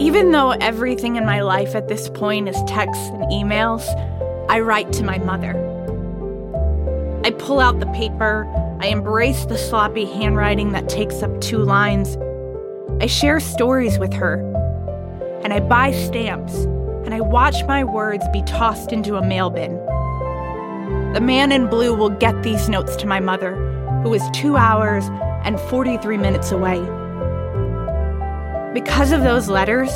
Even 0.00 0.32
though 0.32 0.52
everything 0.52 1.16
in 1.16 1.26
my 1.26 1.42
life 1.42 1.74
at 1.74 1.86
this 1.86 2.08
point 2.08 2.48
is 2.48 2.56
texts 2.66 3.08
and 3.10 3.24
emails, 3.24 3.86
I 4.48 4.60
write 4.60 4.92
to 4.94 5.04
my 5.04 5.18
mother. 5.18 5.52
I 7.24 7.30
pull 7.30 7.60
out 7.60 7.78
the 7.78 7.86
paper. 7.88 8.46
I 8.80 8.86
embrace 8.86 9.44
the 9.44 9.58
sloppy 9.58 10.06
handwriting 10.06 10.72
that 10.72 10.88
takes 10.88 11.22
up 11.22 11.40
two 11.40 11.58
lines. 11.58 12.16
I 13.00 13.06
share 13.06 13.38
stories 13.38 13.98
with 13.98 14.14
her. 14.14 14.40
And 15.44 15.52
I 15.52 15.60
buy 15.60 15.92
stamps. 15.92 16.66
And 17.12 17.22
I 17.22 17.28
watch 17.28 17.62
my 17.64 17.84
words 17.84 18.24
be 18.32 18.40
tossed 18.44 18.90
into 18.90 19.16
a 19.16 19.22
mail 19.22 19.50
bin. 19.50 19.74
The 21.12 21.20
man 21.20 21.52
in 21.52 21.66
blue 21.66 21.94
will 21.94 22.08
get 22.08 22.42
these 22.42 22.70
notes 22.70 22.96
to 22.96 23.06
my 23.06 23.20
mother, 23.20 23.54
who 24.02 24.14
is 24.14 24.22
two 24.32 24.56
hours 24.56 25.04
and 25.44 25.60
43 25.60 26.16
minutes 26.16 26.52
away. 26.52 26.80
Because 28.72 29.12
of 29.12 29.24
those 29.24 29.50
letters, 29.50 29.90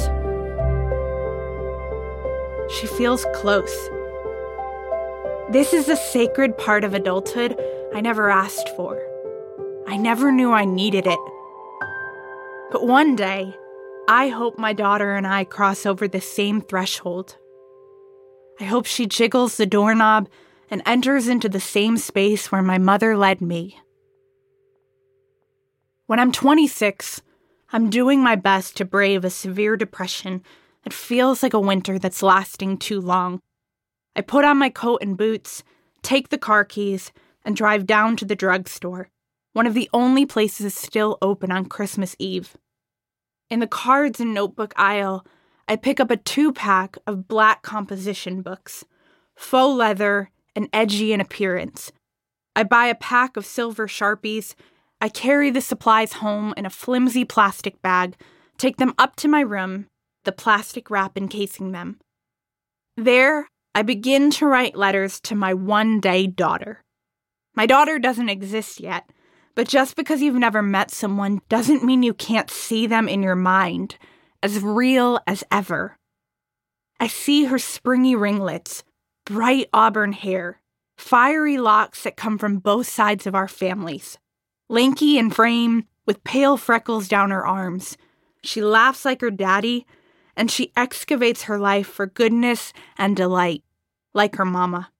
she 2.78 2.86
feels 2.86 3.24
close. 3.32 3.74
This 5.50 5.72
is 5.72 5.86
the 5.86 5.96
sacred 5.96 6.58
part 6.58 6.84
of 6.84 6.92
adulthood 6.92 7.58
I 7.94 8.02
never 8.02 8.28
asked 8.28 8.68
for. 8.76 9.00
I 9.88 9.96
never 9.96 10.30
knew 10.30 10.52
I 10.52 10.66
needed 10.66 11.06
it. 11.06 11.18
But 12.70 12.86
one 12.86 13.16
day, 13.16 13.56
I 14.08 14.28
hope 14.28 14.56
my 14.56 14.72
daughter 14.72 15.16
and 15.16 15.26
I 15.26 15.42
cross 15.42 15.84
over 15.84 16.06
the 16.06 16.20
same 16.20 16.60
threshold. 16.60 17.36
I 18.60 18.64
hope 18.64 18.86
she 18.86 19.06
jiggles 19.06 19.56
the 19.56 19.66
doorknob 19.66 20.28
and 20.70 20.80
enters 20.86 21.26
into 21.26 21.48
the 21.48 21.58
same 21.58 21.96
space 21.96 22.52
where 22.52 22.62
my 22.62 22.78
mother 22.78 23.16
led 23.16 23.40
me. 23.40 23.80
When 26.06 26.20
I'm 26.20 26.30
26, 26.30 27.20
I'm 27.72 27.90
doing 27.90 28.22
my 28.22 28.36
best 28.36 28.76
to 28.76 28.84
brave 28.84 29.24
a 29.24 29.30
severe 29.30 29.76
depression 29.76 30.44
that 30.84 30.92
feels 30.92 31.42
like 31.42 31.54
a 31.54 31.60
winter 31.60 31.98
that's 31.98 32.22
lasting 32.22 32.78
too 32.78 33.00
long. 33.00 33.40
I 34.14 34.20
put 34.20 34.44
on 34.44 34.56
my 34.56 34.70
coat 34.70 35.02
and 35.02 35.16
boots, 35.16 35.64
take 36.02 36.28
the 36.28 36.38
car 36.38 36.64
keys, 36.64 37.10
and 37.44 37.56
drive 37.56 37.86
down 37.86 38.16
to 38.18 38.24
the 38.24 38.36
drugstore, 38.36 39.08
one 39.52 39.66
of 39.66 39.74
the 39.74 39.90
only 39.92 40.24
places 40.26 40.74
still 40.74 41.18
open 41.20 41.50
on 41.50 41.64
Christmas 41.64 42.14
Eve. 42.20 42.56
In 43.48 43.60
the 43.60 43.66
cards 43.66 44.20
and 44.20 44.34
notebook 44.34 44.74
aisle, 44.76 45.24
I 45.68 45.76
pick 45.76 46.00
up 46.00 46.10
a 46.10 46.16
two 46.16 46.52
pack 46.52 46.98
of 47.06 47.28
black 47.28 47.62
composition 47.62 48.42
books, 48.42 48.84
faux 49.36 49.76
leather 49.76 50.30
and 50.54 50.68
edgy 50.72 51.12
in 51.12 51.20
appearance. 51.20 51.92
I 52.56 52.64
buy 52.64 52.86
a 52.86 52.94
pack 52.94 53.36
of 53.36 53.46
silver 53.46 53.86
sharpies. 53.86 54.54
I 55.00 55.08
carry 55.08 55.50
the 55.50 55.60
supplies 55.60 56.14
home 56.14 56.54
in 56.56 56.66
a 56.66 56.70
flimsy 56.70 57.24
plastic 57.24 57.80
bag, 57.82 58.16
take 58.58 58.78
them 58.78 58.94
up 58.98 59.14
to 59.16 59.28
my 59.28 59.40
room, 59.40 59.86
the 60.24 60.32
plastic 60.32 60.90
wrap 60.90 61.16
encasing 61.16 61.72
them. 61.72 61.98
There, 62.96 63.48
I 63.74 63.82
begin 63.82 64.30
to 64.32 64.46
write 64.46 64.74
letters 64.74 65.20
to 65.20 65.34
my 65.34 65.52
one 65.52 66.00
day 66.00 66.26
daughter. 66.26 66.82
My 67.54 67.66
daughter 67.66 67.98
doesn't 67.98 68.30
exist 68.30 68.80
yet, 68.80 69.10
but 69.56 69.66
just 69.66 69.96
because 69.96 70.20
you've 70.20 70.36
never 70.36 70.62
met 70.62 70.90
someone 70.90 71.40
doesn't 71.48 71.82
mean 71.82 72.02
you 72.02 72.14
can't 72.14 72.50
see 72.50 72.86
them 72.86 73.08
in 73.08 73.22
your 73.22 73.34
mind, 73.34 73.96
as 74.42 74.60
real 74.60 75.18
as 75.26 75.42
ever. 75.50 75.96
I 77.00 77.08
see 77.08 77.46
her 77.46 77.58
springy 77.58 78.14
ringlets, 78.14 78.84
bright 79.24 79.68
auburn 79.72 80.12
hair, 80.12 80.60
fiery 80.98 81.56
locks 81.56 82.04
that 82.04 82.16
come 82.16 82.36
from 82.38 82.58
both 82.58 82.86
sides 82.86 83.26
of 83.26 83.34
our 83.34 83.48
families. 83.48 84.18
Lanky 84.68 85.18
in 85.18 85.30
frame, 85.30 85.86
with 86.06 86.22
pale 86.22 86.56
freckles 86.56 87.08
down 87.08 87.30
her 87.30 87.44
arms. 87.44 87.96
She 88.44 88.60
laughs 88.60 89.04
like 89.04 89.22
her 89.22 89.30
daddy, 89.30 89.86
and 90.36 90.50
she 90.50 90.72
excavates 90.76 91.44
her 91.44 91.58
life 91.58 91.86
for 91.86 92.06
goodness 92.06 92.74
and 92.98 93.16
delight, 93.16 93.64
like 94.12 94.36
her 94.36 94.44
mama. 94.44 94.90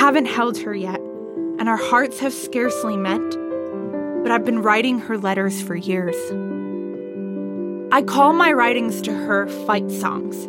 Haven't 0.00 0.24
held 0.24 0.56
her 0.56 0.74
yet, 0.74 0.98
and 1.58 1.68
our 1.68 1.76
hearts 1.76 2.20
have 2.20 2.32
scarcely 2.32 2.96
met, 2.96 3.20
but 4.22 4.32
I've 4.32 4.46
been 4.46 4.62
writing 4.62 4.98
her 4.98 5.18
letters 5.18 5.60
for 5.60 5.76
years. 5.76 6.16
I 7.92 8.00
call 8.00 8.32
my 8.32 8.50
writings 8.50 9.02
to 9.02 9.12
her 9.12 9.46
fight 9.66 9.90
songs 9.90 10.48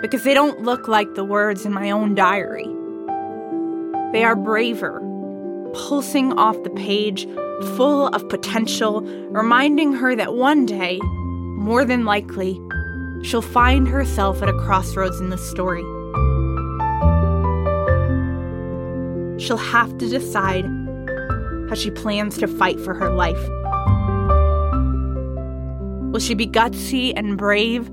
because 0.00 0.24
they 0.24 0.32
don't 0.32 0.62
look 0.62 0.88
like 0.88 1.14
the 1.14 1.24
words 1.24 1.66
in 1.66 1.74
my 1.74 1.90
own 1.90 2.14
diary. 2.14 2.70
They 4.12 4.24
are 4.24 4.34
braver, 4.34 4.98
pulsing 5.74 6.32
off 6.38 6.56
the 6.62 6.70
page, 6.70 7.26
full 7.76 8.06
of 8.06 8.26
potential, 8.30 9.02
reminding 9.02 9.92
her 9.92 10.16
that 10.16 10.32
one 10.36 10.64
day, 10.64 10.98
more 11.02 11.84
than 11.84 12.06
likely, 12.06 12.58
she'll 13.24 13.42
find 13.42 13.86
herself 13.88 14.40
at 14.40 14.48
a 14.48 14.54
crossroads 14.54 15.20
in 15.20 15.28
the 15.28 15.36
story. 15.36 15.84
She'll 19.42 19.56
have 19.56 19.98
to 19.98 20.08
decide 20.08 20.64
how 21.68 21.74
she 21.74 21.90
plans 21.90 22.38
to 22.38 22.46
fight 22.46 22.78
for 22.78 22.94
her 22.94 23.10
life. 23.10 23.42
Will 26.12 26.20
she 26.20 26.34
be 26.34 26.46
gutsy 26.46 27.12
and 27.16 27.36
brave? 27.36 27.90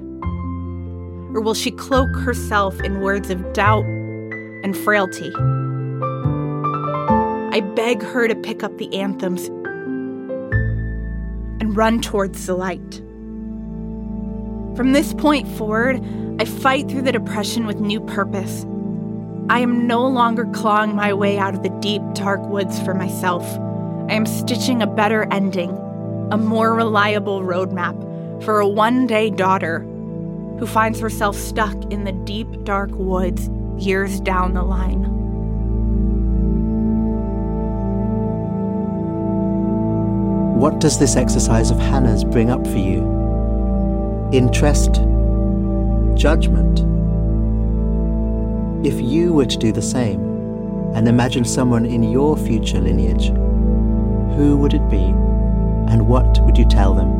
Or 1.33 1.41
will 1.41 1.55
she 1.55 1.71
cloak 1.71 2.15
herself 2.17 2.79
in 2.81 3.01
words 3.01 3.31
of 3.31 3.53
doubt 3.53 3.85
and 3.85 4.77
frailty? 4.77 5.31
I 7.51 7.61
beg 7.61 8.03
her 8.03 8.27
to 8.27 8.35
pick 8.35 8.61
up 8.61 8.77
the 8.77 8.93
anthems 8.93 9.47
and 11.59 11.75
run 11.75 11.99
towards 11.99 12.45
the 12.45 12.53
light. 12.53 13.01
From 14.77 14.93
this 14.93 15.15
point 15.15 15.47
forward, 15.57 15.99
I 16.39 16.45
fight 16.45 16.87
through 16.89 17.01
the 17.01 17.11
depression 17.11 17.65
with 17.65 17.79
new 17.79 18.01
purpose. 18.01 18.67
I 19.49 19.61
am 19.61 19.87
no 19.87 20.07
longer 20.07 20.45
clawing 20.45 20.95
my 20.95 21.11
way 21.11 21.39
out 21.39 21.55
of 21.55 21.63
the 21.63 21.69
deep, 21.81 22.03
dark 22.13 22.39
woods 22.41 22.79
for 22.83 22.93
myself. 22.93 23.43
I 24.07 24.13
am 24.13 24.27
stitching 24.27 24.83
a 24.83 24.87
better 24.87 25.27
ending, 25.31 25.71
a 26.31 26.37
more 26.37 26.75
reliable 26.75 27.41
roadmap 27.41 28.43
for 28.43 28.59
a 28.59 28.67
one 28.67 29.07
day 29.07 29.31
daughter 29.31 29.79
who 30.59 30.67
finds 30.67 30.99
herself 30.99 31.35
stuck 31.35 31.75
in 31.91 32.03
the 32.03 32.11
deep, 32.11 32.63
dark 32.63 32.91
woods 32.93 33.49
years 33.83 34.19
down 34.19 34.53
the 34.53 34.61
line. 34.61 35.05
What 40.59 40.79
does 40.79 40.99
this 40.99 41.15
exercise 41.15 41.71
of 41.71 41.79
Hannah's 41.79 42.23
bring 42.23 42.51
up 42.51 42.67
for 42.67 42.77
you? 42.77 43.01
Interest? 44.31 44.93
Judgment? 46.13 46.88
If 48.81 49.01
you 49.01 49.33
were 49.33 49.45
to 49.45 49.57
do 49.57 49.73
the 49.73 49.81
same 49.81 50.21
and 50.95 51.05
imagine 51.05 51.43
someone 51.43 51.85
in 51.85 52.01
your 52.01 52.37
future 52.37 52.79
lineage, 52.79 53.27
who 54.37 54.55
would 54.55 54.73
it 54.73 54.89
be 54.89 55.03
and 55.91 56.07
what 56.07 56.39
would 56.45 56.57
you 56.57 56.63
tell 56.63 56.93
them? 56.93 57.18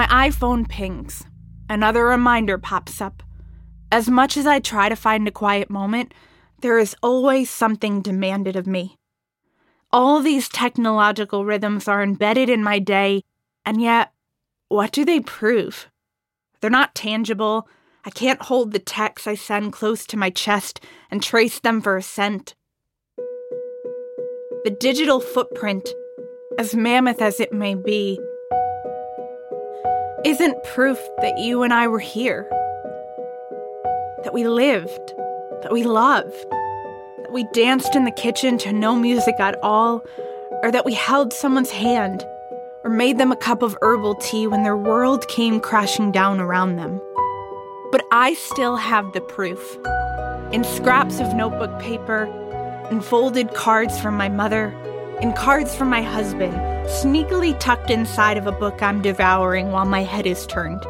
My 0.00 0.30
iPhone 0.30 0.66
pings. 0.66 1.24
Another 1.68 2.06
reminder 2.06 2.56
pops 2.56 3.02
up. 3.02 3.22
As 3.92 4.08
much 4.08 4.38
as 4.38 4.46
I 4.46 4.58
try 4.58 4.88
to 4.88 4.96
find 4.96 5.28
a 5.28 5.30
quiet 5.30 5.68
moment, 5.68 6.14
there 6.62 6.78
is 6.78 6.96
always 7.02 7.50
something 7.50 8.00
demanded 8.00 8.56
of 8.56 8.66
me. 8.66 8.96
All 9.92 10.20
these 10.20 10.48
technological 10.48 11.44
rhythms 11.44 11.86
are 11.86 12.02
embedded 12.02 12.48
in 12.48 12.62
my 12.62 12.78
day, 12.78 13.24
and 13.66 13.82
yet, 13.82 14.14
what 14.68 14.90
do 14.90 15.04
they 15.04 15.20
prove? 15.20 15.90
They're 16.62 16.70
not 16.70 16.94
tangible. 16.94 17.68
I 18.02 18.08
can't 18.08 18.40
hold 18.40 18.72
the 18.72 18.78
texts 18.78 19.26
I 19.26 19.34
send 19.34 19.74
close 19.74 20.06
to 20.06 20.16
my 20.16 20.30
chest 20.30 20.80
and 21.10 21.22
trace 21.22 21.60
them 21.60 21.82
for 21.82 21.98
a 21.98 22.02
scent. 22.02 22.54
The 24.64 24.74
digital 24.80 25.20
footprint, 25.20 25.90
as 26.58 26.74
mammoth 26.74 27.20
as 27.20 27.38
it 27.38 27.52
may 27.52 27.74
be, 27.74 28.18
isn't 30.24 30.62
proof 30.64 30.98
that 31.22 31.38
you 31.38 31.62
and 31.62 31.72
I 31.72 31.88
were 31.88 31.98
here. 31.98 32.46
That 34.22 34.34
we 34.34 34.46
lived, 34.46 35.14
that 35.62 35.72
we 35.72 35.82
loved, 35.82 36.34
that 37.22 37.32
we 37.32 37.44
danced 37.54 37.96
in 37.96 38.04
the 38.04 38.10
kitchen 38.10 38.58
to 38.58 38.72
no 38.72 38.94
music 38.96 39.40
at 39.40 39.58
all, 39.62 40.04
or 40.62 40.70
that 40.70 40.84
we 40.84 40.92
held 40.92 41.32
someone's 41.32 41.70
hand, 41.70 42.22
or 42.84 42.90
made 42.90 43.16
them 43.16 43.32
a 43.32 43.36
cup 43.36 43.62
of 43.62 43.78
herbal 43.80 44.16
tea 44.16 44.46
when 44.46 44.62
their 44.62 44.76
world 44.76 45.26
came 45.28 45.58
crashing 45.58 46.12
down 46.12 46.38
around 46.38 46.76
them. 46.76 47.00
But 47.90 48.04
I 48.12 48.34
still 48.34 48.76
have 48.76 49.10
the 49.12 49.22
proof. 49.22 49.78
In 50.52 50.64
scraps 50.64 51.18
of 51.20 51.34
notebook 51.34 51.80
paper, 51.80 52.24
in 52.90 53.00
folded 53.00 53.54
cards 53.54 53.98
from 53.98 54.16
my 54.16 54.28
mother, 54.28 54.74
in 55.20 55.34
cards 55.34 55.74
from 55.74 55.90
my 55.90 56.00
husband, 56.00 56.54
sneakily 56.86 57.58
tucked 57.60 57.90
inside 57.90 58.38
of 58.38 58.46
a 58.46 58.52
book 58.52 58.82
I'm 58.82 59.02
devouring 59.02 59.70
while 59.70 59.84
my 59.84 60.02
head 60.02 60.26
is 60.26 60.46
turned. 60.46 60.82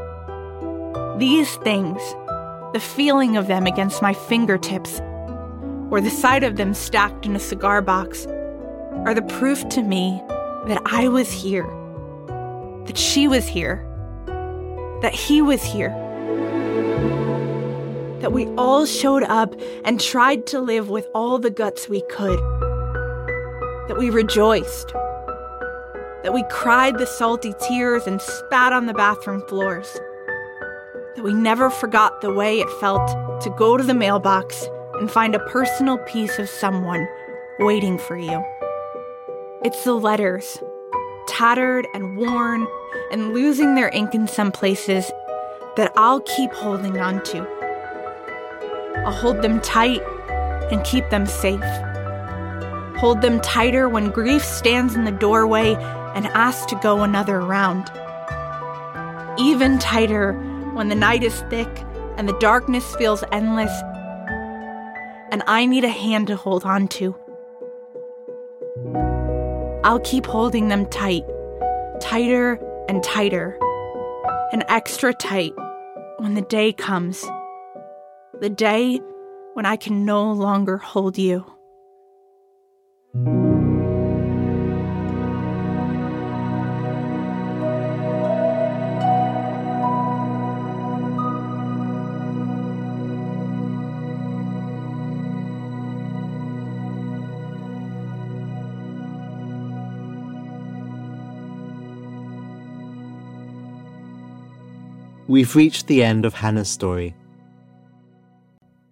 These 1.19 1.57
things, 1.57 2.01
the 2.73 2.81
feeling 2.81 3.37
of 3.37 3.49
them 3.49 3.67
against 3.67 4.03
my 4.03 4.15
fingertips, 4.15 5.01
or 5.91 6.01
the 6.01 6.11
sight 6.11 6.45
of 6.45 6.57
them 6.57 6.75
stacked 6.75 7.27
in 7.27 7.35
a 7.35 7.41
cigar 7.41 7.83
box, 7.83 8.27
are 9.05 9.15
the 9.15 9.23
proof 9.23 9.69
to 9.71 9.83
me 9.83 10.23
that 10.67 10.81
I 10.87 11.09
was 11.09 11.33
here, 11.33 11.67
that 12.87 12.97
she 12.97 13.27
was 13.27 13.49
here, 13.49 13.85
that 15.03 15.13
he 15.13 15.43
was 15.43 15.65
here, 15.65 15.91
that 18.21 18.33
we 18.33 18.47
all 18.55 18.87
showed 18.87 19.25
up 19.25 19.55
and 19.85 20.01
tried 20.01 20.47
to 20.49 20.61
live 20.61 20.89
with 20.89 21.09
all 21.15 21.39
the 21.39 21.51
guts 21.51 21.89
we 21.89 22.03
could, 22.03 22.39
that 23.91 23.99
we 23.99 24.09
rejoiced 24.09 24.93
that 26.23 26.33
we 26.33 26.45
cried 26.45 26.97
the 26.97 27.07
salty 27.07 27.53
tears 27.67 28.07
and 28.07 28.23
spat 28.23 28.73
on 28.73 28.87
the 28.87 28.95
bathroom 28.95 29.43
floors, 29.49 29.99
that 31.17 31.25
we 31.25 31.33
never 31.33 31.69
forgot 31.71 32.21
the 32.21 32.33
way 32.33 32.61
it 32.61 32.71
felt 32.79 33.11
to 33.43 33.51
go 33.59 33.77
to 33.77 33.83
the 33.83 33.93
mailbox 33.93 34.65
and 35.01 35.11
find 35.11 35.35
a 35.35 35.41
personal 35.41 35.99
piece 35.99 36.39
of 36.39 36.49
someone 36.49 37.05
waiting 37.59 37.99
for 37.99 38.17
you. 38.17 38.45
It's 39.65 39.83
the 39.83 39.95
letters, 39.95 40.63
tattered 41.27 41.89
and 41.93 42.17
worn 42.17 42.69
and 43.11 43.35
losing 43.35 43.75
their 43.75 43.89
ink 43.89 44.15
in 44.15 44.29
some 44.29 44.53
places, 44.53 45.11
that 45.77 45.93
I'll 45.97 46.21
keep 46.21 46.53
holding 46.53 46.97
on 47.01 47.25
to. 47.25 47.45
I'll 49.05 49.13
hold 49.13 49.43
them 49.43 49.61
tight 49.61 50.01
and 50.71 50.85
keep 50.85 51.11
them 51.11 51.27
safe. 51.27 51.90
Hold 53.01 53.23
them 53.23 53.41
tighter 53.41 53.89
when 53.89 54.11
grief 54.11 54.45
stands 54.45 54.95
in 54.95 55.05
the 55.05 55.11
doorway 55.11 55.75
and 56.15 56.27
asks 56.27 56.67
to 56.67 56.79
go 56.83 57.01
another 57.01 57.41
round. 57.41 57.91
Even 59.39 59.79
tighter 59.79 60.35
when 60.75 60.89
the 60.91 60.95
night 60.95 61.23
is 61.23 61.41
thick 61.49 61.69
and 62.19 62.29
the 62.29 62.39
darkness 62.41 62.95
feels 62.97 63.25
endless, 63.33 63.73
and 65.33 65.43
I 65.47 65.65
need 65.65 65.85
a 65.85 65.89
hand 65.89 66.27
to 66.27 66.37
hold 66.37 66.67
on 66.67 66.89
to. 66.89 67.17
I'll 69.83 70.01
keep 70.01 70.27
holding 70.27 70.69
them 70.69 70.85
tight, 70.85 71.25
tighter 72.03 72.61
and 72.87 73.03
tighter, 73.03 73.59
and 74.53 74.63
extra 74.69 75.15
tight 75.15 75.55
when 76.19 76.35
the 76.35 76.43
day 76.43 76.75
comes. 76.75 77.25
The 78.41 78.51
day 78.51 79.01
when 79.55 79.65
I 79.65 79.77
can 79.77 80.05
no 80.05 80.31
longer 80.33 80.77
hold 80.77 81.17
you. 81.17 81.47
We've 105.31 105.55
reached 105.55 105.87
the 105.87 106.03
end 106.03 106.27
of 106.27 106.35
Hannah's 106.35 106.69
story. 106.69 107.15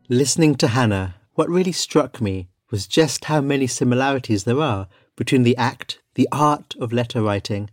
Listening 0.08 0.54
to 0.54 0.68
Hannah, 0.68 1.16
what 1.34 1.48
really 1.48 1.72
struck 1.72 2.20
me 2.20 2.48
was 2.70 2.86
just 2.86 3.24
how 3.24 3.40
many 3.40 3.66
similarities 3.66 4.44
there 4.44 4.60
are 4.60 4.86
between 5.16 5.42
the 5.42 5.56
act, 5.56 6.00
the 6.14 6.28
art 6.30 6.76
of 6.78 6.92
letter 6.92 7.22
writing, 7.22 7.70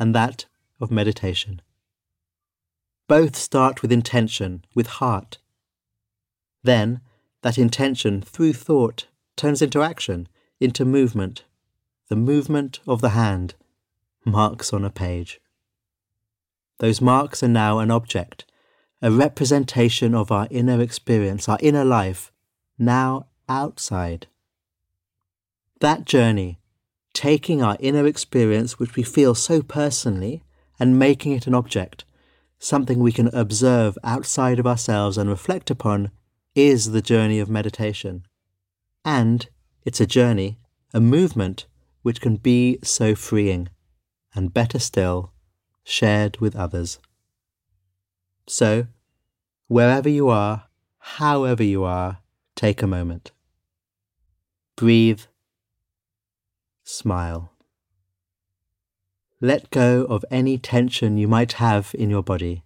and 0.00 0.16
that 0.16 0.46
of 0.80 0.90
meditation. 0.90 1.62
Both 3.06 3.36
start 3.36 3.82
with 3.82 3.92
intention, 3.92 4.64
with 4.74 4.88
heart. 4.98 5.38
Then, 6.64 7.00
that 7.42 7.56
intention, 7.56 8.20
through 8.20 8.54
thought, 8.54 9.06
turns 9.36 9.62
into 9.62 9.80
action, 9.80 10.26
into 10.58 10.84
movement, 10.84 11.44
the 12.08 12.16
movement 12.16 12.80
of 12.84 13.00
the 13.00 13.10
hand, 13.10 13.54
marks 14.24 14.72
on 14.72 14.84
a 14.84 14.90
page. 14.90 15.40
Those 16.78 17.00
marks 17.00 17.42
are 17.42 17.48
now 17.48 17.80
an 17.80 17.90
object, 17.90 18.44
a 19.02 19.10
representation 19.10 20.14
of 20.14 20.30
our 20.30 20.46
inner 20.50 20.80
experience, 20.80 21.48
our 21.48 21.58
inner 21.60 21.84
life, 21.84 22.32
now 22.78 23.26
outside. 23.48 24.28
That 25.80 26.04
journey, 26.04 26.58
taking 27.12 27.62
our 27.62 27.76
inner 27.80 28.06
experience, 28.06 28.78
which 28.78 28.96
we 28.96 29.02
feel 29.02 29.34
so 29.34 29.62
personally, 29.62 30.44
and 30.78 30.98
making 30.98 31.32
it 31.32 31.46
an 31.46 31.54
object, 31.54 32.04
something 32.58 32.98
we 32.98 33.12
can 33.12 33.28
observe 33.34 33.98
outside 34.04 34.58
of 34.58 34.66
ourselves 34.66 35.18
and 35.18 35.28
reflect 35.28 35.70
upon, 35.70 36.10
is 36.54 36.92
the 36.92 37.02
journey 37.02 37.40
of 37.40 37.48
meditation. 37.48 38.24
And 39.04 39.48
it's 39.84 40.00
a 40.00 40.06
journey, 40.06 40.58
a 40.94 41.00
movement, 41.00 41.66
which 42.02 42.20
can 42.20 42.36
be 42.36 42.78
so 42.82 43.14
freeing, 43.14 43.68
and 44.34 44.54
better 44.54 44.78
still, 44.78 45.32
shared 45.88 46.38
with 46.38 46.54
others. 46.54 46.98
So, 48.46 48.88
wherever 49.68 50.08
you 50.08 50.28
are, 50.28 50.64
however 50.98 51.62
you 51.62 51.82
are, 51.82 52.18
take 52.54 52.82
a 52.82 52.86
moment. 52.86 53.32
Breathe. 54.76 55.22
Smile. 56.84 57.52
Let 59.40 59.70
go 59.70 60.04
of 60.04 60.24
any 60.30 60.58
tension 60.58 61.16
you 61.16 61.26
might 61.26 61.52
have 61.54 61.94
in 61.98 62.10
your 62.10 62.22
body. 62.22 62.64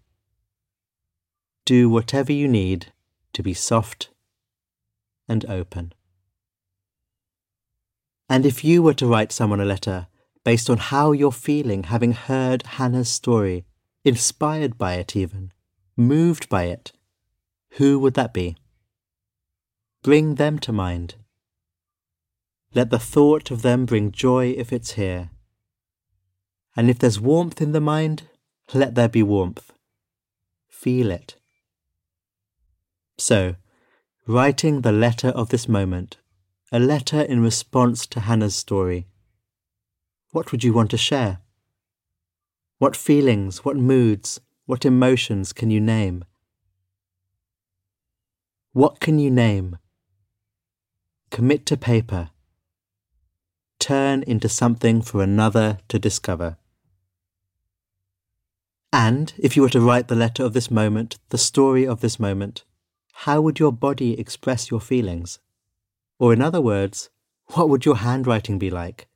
Do 1.65 1.89
whatever 1.89 2.33
you 2.33 2.49
need 2.49 2.93
to 3.35 3.43
be 3.43 3.55
soft 3.55 4.11
and 5.29 5.45
open. 5.47 5.93
And 8.29 8.45
if 8.45 8.65
you 8.65 8.83
were 8.83 8.95
to 8.95 9.07
write 9.07 9.31
someone 9.31 9.61
a 9.61 9.65
letter 9.65 10.09
based 10.45 10.69
on 10.69 10.79
how 10.79 11.13
you're 11.13 11.33
feeling 11.33 11.85
having 11.85 12.13
heard 12.13 12.63
Hannah's 12.63 13.09
story, 13.09 13.65
inspired 14.05 14.77
by 14.77 14.95
it 14.95 15.15
even, 15.15 15.53
moved 15.97 16.49
by 16.49 16.65
it, 16.65 16.93
who 17.73 17.99
would 17.99 18.15
that 18.15 18.35
be? 18.35 18.57
Bring 20.03 20.35
them 20.35 20.59
to 20.61 20.73
mind. 20.73 21.15
Let 22.75 22.91
the 22.91 22.99
thought 22.99 23.51
of 23.51 23.63
them 23.63 23.87
bring 23.87 24.13
joy 24.13 24.51
if 24.51 24.73
it's 24.73 24.93
here 24.93 25.31
and 26.77 26.89
if 26.89 26.99
there's 26.99 27.21
warmth 27.21 27.61
in 27.61 27.73
the 27.73 27.81
mind, 27.81 28.29
let 28.73 28.95
there 28.95 29.09
be 29.09 29.23
warmth. 29.23 29.73
Feel 30.69 31.11
it. 31.11 31.37
So, 33.19 33.57
writing 34.27 34.81
the 34.81 34.93
letter 34.93 35.29
of 35.29 35.51
this 35.51 35.69
moment, 35.69 36.17
a 36.71 36.79
letter 36.79 37.21
in 37.21 37.43
response 37.43 38.07
to 38.07 38.21
Hannah's 38.21 38.57
story, 38.57 39.07
what 40.33 40.51
would 40.51 40.65
you 40.65 40.73
want 40.73 40.91
to 40.91 40.97
share? 40.97 41.39
What 42.79 42.97
feelings, 42.97 43.65
what 43.65 43.77
moods, 43.77 44.41
what 44.67 44.85
emotions 44.85 45.53
can 45.53 45.71
you 45.71 45.81
name? 45.81 46.25
What 48.73 48.99
can 48.99 49.19
you 49.19 49.31
name? 49.31 49.79
Commit 51.31 51.67
to 51.67 51.77
paper. 51.77 52.31
Turn 53.79 54.23
into 54.23 54.49
something 54.49 55.03
for 55.03 55.23
another 55.23 55.79
to 55.89 55.99
discover. 55.99 56.57
And 58.93 59.35
if 59.39 59.55
you 59.55 59.63
were 59.63 59.71
to 59.71 59.81
write 59.81 60.09
the 60.09 60.15
letter 60.15 60.45
of 60.45 60.55
this 60.55 60.71
moment, 60.71 61.19
the 61.29 61.39
story 61.39 61.87
of 61.87 62.01
this 62.01 62.19
moment, 62.19 62.65
how 63.13 63.41
would 63.43 63.59
your 63.59 63.73
body 63.73 64.19
express 64.19 64.71
your 64.71 64.81
feelings? 64.81 65.39
Or 66.19 66.33
in 66.33 66.41
other 66.41 66.61
words, 66.61 67.11
what 67.49 67.69
would 67.69 67.85
your 67.85 67.97
handwriting 67.97 68.59
be 68.59 68.71
like? 68.71 69.09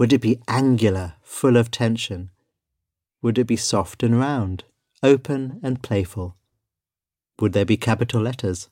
Would 0.00 0.14
it 0.14 0.22
be 0.22 0.40
angular, 0.48 1.16
full 1.20 1.58
of 1.58 1.70
tension? 1.70 2.30
Would 3.20 3.36
it 3.36 3.46
be 3.46 3.56
soft 3.56 4.02
and 4.02 4.18
round, 4.18 4.64
open 5.02 5.60
and 5.62 5.82
playful? 5.82 6.38
Would 7.38 7.52
there 7.52 7.66
be 7.66 7.76
capital 7.76 8.22
letters? 8.22 8.70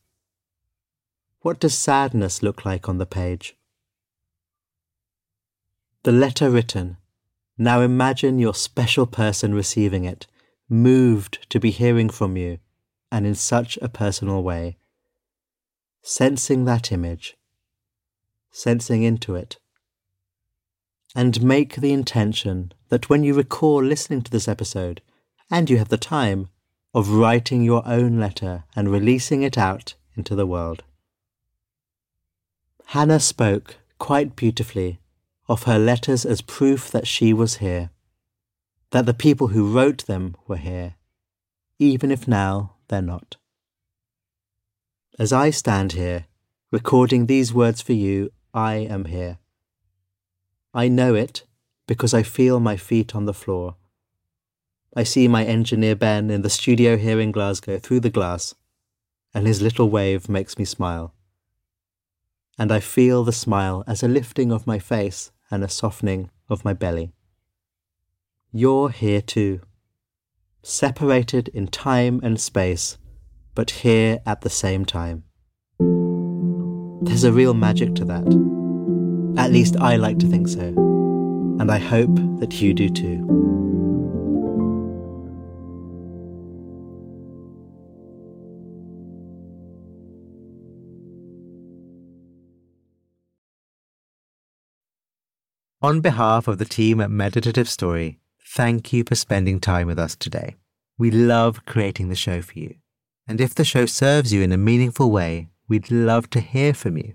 What 1.43 1.61
does 1.61 1.77
sadness 1.77 2.43
look 2.43 2.64
like 2.64 2.88
on 2.88 2.97
the 2.97 3.05
page? 3.05 3.59
The 6.05 6.12
letter 6.12 6.49
written 6.49 6.97
now 7.59 7.83
imagine 7.83 8.38
your 8.38 8.55
special 8.55 9.07
person 9.07 9.53
receiving 9.53 10.05
it, 10.05 10.27
moved 10.67 11.47
to 11.51 11.61
be 11.61 11.71
hearing 11.71 12.09
from 12.09 12.38
you, 12.38 12.59
and 13.12 13.27
in 13.27 13.35
such 13.35 13.79
a 13.83 13.91
personal 13.91 14.43
way. 14.43 14.79
Sensing 16.01 16.64
that 16.64 16.91
image, 16.91 17.37
sensing 18.51 19.03
into 19.03 19.35
it. 19.35 19.59
And 21.14 21.42
make 21.42 21.77
the 21.77 21.92
intention 21.92 22.73
that 22.90 23.09
when 23.09 23.25
you 23.25 23.35
recall 23.35 23.83
listening 23.83 24.23
to 24.23 24.31
this 24.31 24.49
episode, 24.49 25.01
and 25.51 25.71
you 25.71 25.79
have 25.79 25.88
the 25.88 25.97
time, 25.97 26.49
of 26.94 27.11
writing 27.11 27.62
your 27.62 27.87
own 27.87 28.18
letter 28.18 28.64
and 28.75 28.90
releasing 28.90 29.42
it 29.42 29.59
out 29.59 29.94
into 30.16 30.35
the 30.35 30.47
world. 30.47 30.83
Hannah 32.87 33.21
spoke 33.21 33.77
quite 33.99 34.35
beautifully 34.35 34.99
of 35.49 35.64
her 35.64 35.79
letters 35.79 36.25
as 36.25 36.40
proof 36.40 36.90
that 36.90 37.07
she 37.07 37.33
was 37.33 37.57
here, 37.57 37.90
that 38.90 39.07
the 39.07 39.14
people 39.14 39.49
who 39.49 39.73
wrote 39.73 40.07
them 40.07 40.35
were 40.47 40.57
here, 40.57 40.94
even 41.79 42.11
if 42.11 42.27
now 42.27 42.75
they're 42.88 43.03
not. 43.03 43.37
As 45.18 45.33
I 45.33 45.51
stand 45.51 45.92
here, 45.92 46.27
recording 46.71 47.27
these 47.27 47.53
words 47.53 47.83
for 47.83 47.92
you, 47.92 48.31
I 48.55 48.75
am 48.77 49.07
here. 49.07 49.38
I 50.75 50.89
know 50.89 51.15
it 51.15 51.45
because 51.87 52.13
I 52.13 52.23
feel 52.23 52.61
my 52.61 52.77
feet 52.77 53.15
on 53.15 53.25
the 53.25 53.35
floor. 53.35 53.77
I 54.95 55.03
see 55.03 55.29
my 55.29 55.45
engineer 55.45 55.95
Ben 55.95 56.31
in 56.31 56.43
the 56.43 56.51
studio 56.51 56.97
here 56.97 57.21
in 57.21 57.33
Glasgow 57.33 57.79
through 57.79 58.01
the 58.01 58.11
glass, 58.11 58.55
and 59.35 59.47
his 59.47 59.63
little 59.63 59.89
wave 59.89 60.29
makes 60.29 60.59
me 60.59 60.65
smile. 60.65 61.15
And 62.59 62.73
I 62.73 62.81
feel 62.81 63.25
the 63.25 63.33
smile 63.33 63.85
as 63.87 64.03
a 64.03 64.09
lifting 64.09 64.53
of 64.53 64.67
my 64.67 64.79
face 64.79 65.31
and 65.51 65.63
a 65.63 65.69
softening 65.69 66.31
of 66.49 66.65
my 66.65 66.73
belly. 66.73 67.13
You're 68.53 68.91
here 68.91 69.21
too, 69.21 69.61
separated 70.63 71.49
in 71.49 71.69
time 71.69 72.21
and 72.23 72.41
space, 72.41 72.99
but 73.55 73.71
here 73.71 74.21
at 74.27 74.41
the 74.41 74.51
same 74.51 74.85
time. 74.85 75.25
There's 77.03 77.25
a 77.25 77.33
real 77.33 77.55
magic 77.55 77.95
to 77.97 78.05
that. 78.07 78.58
At 79.37 79.53
least 79.53 79.77
I 79.77 79.97
like 79.97 80.19
to 80.21 80.27
think 80.27 80.49
so, 80.49 80.61
and 80.61 81.71
I 81.71 81.79
hope 81.79 82.14
that 82.41 82.61
you 82.61 82.73
do 82.75 82.88
too. 82.88 83.49
On 95.81 96.01
behalf 96.01 96.49
of 96.49 96.59
the 96.59 96.64
team 96.64 97.01
at 97.01 97.09
Meditative 97.09 97.69
Story, 97.69 98.19
thank 98.45 98.93
you 98.93 99.05
for 99.05 99.14
spending 99.14 99.61
time 99.61 99.87
with 99.87 99.99
us 99.99 100.17
today. 100.17 100.57
We 100.99 101.12
love 101.12 101.64
creating 101.67 102.09
the 102.09 102.17
show 102.17 102.43
for 102.43 102.59
you. 102.59 102.75
And 103.29 103.41
if 103.41 103.55
the 103.55 103.64
show 103.64 103.87
serves 103.87 104.33
you 104.33 104.43
in 104.43 104.51
a 104.51 104.57
meaningful 104.57 105.12
way, 105.12 105.51
we'd 105.69 105.93
love 105.93 106.31
to 106.31 106.41
hear 106.41 106.75
from 106.75 106.97
you. 106.97 107.14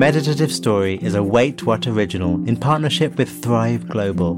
Meditative 0.00 0.50
Story 0.50 0.98
is 1.02 1.14
a 1.14 1.22
Wait 1.22 1.66
What 1.66 1.86
original 1.86 2.36
in 2.48 2.56
partnership 2.56 3.18
with 3.18 3.42
Thrive 3.42 3.86
Global. 3.86 4.32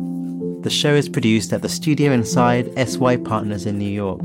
The 0.63 0.69
show 0.69 0.93
is 0.93 1.09
produced 1.09 1.53
at 1.53 1.63
the 1.63 1.69
studio 1.69 2.11
inside 2.11 2.77
SY 2.77 3.19
Partners 3.19 3.65
in 3.65 3.79
New 3.79 3.89
York. 3.89 4.23